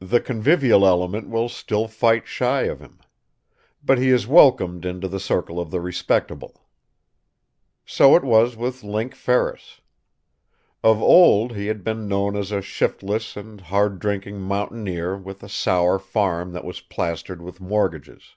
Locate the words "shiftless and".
12.60-13.60